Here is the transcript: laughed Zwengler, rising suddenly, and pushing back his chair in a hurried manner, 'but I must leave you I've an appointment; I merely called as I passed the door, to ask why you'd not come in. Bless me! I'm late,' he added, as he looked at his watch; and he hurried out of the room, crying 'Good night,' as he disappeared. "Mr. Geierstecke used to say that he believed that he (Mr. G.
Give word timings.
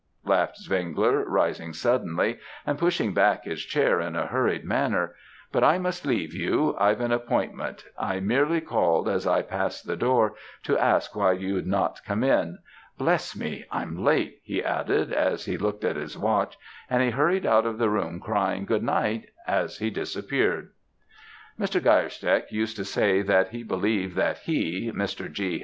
laughed 0.25 0.57
Zwengler, 0.57 1.23
rising 1.27 1.73
suddenly, 1.73 2.39
and 2.65 2.79
pushing 2.79 3.13
back 3.13 3.43
his 3.43 3.63
chair 3.63 4.01
in 4.01 4.15
a 4.15 4.25
hurried 4.25 4.65
manner, 4.65 5.13
'but 5.51 5.63
I 5.63 5.77
must 5.77 6.07
leave 6.07 6.33
you 6.33 6.75
I've 6.79 7.01
an 7.01 7.11
appointment; 7.11 7.85
I 7.99 8.19
merely 8.19 8.61
called 8.61 9.07
as 9.07 9.27
I 9.27 9.43
passed 9.43 9.85
the 9.85 9.95
door, 9.95 10.33
to 10.63 10.75
ask 10.75 11.15
why 11.15 11.33
you'd 11.33 11.67
not 11.67 12.01
come 12.03 12.23
in. 12.23 12.57
Bless 12.97 13.35
me! 13.37 13.65
I'm 13.69 14.03
late,' 14.03 14.39
he 14.43 14.63
added, 14.63 15.13
as 15.13 15.45
he 15.45 15.55
looked 15.55 15.83
at 15.83 15.97
his 15.97 16.17
watch; 16.17 16.57
and 16.89 17.03
he 17.03 17.11
hurried 17.11 17.45
out 17.45 17.67
of 17.67 17.77
the 17.77 17.91
room, 17.91 18.19
crying 18.19 18.65
'Good 18.65 18.81
night,' 18.81 19.29
as 19.45 19.77
he 19.77 19.91
disappeared. 19.91 20.71
"Mr. 21.59 21.79
Geierstecke 21.79 22.51
used 22.51 22.75
to 22.77 22.85
say 22.85 23.21
that 23.21 23.49
he 23.49 23.61
believed 23.61 24.15
that 24.15 24.39
he 24.39 24.91
(Mr. 24.91 25.31
G. 25.31 25.59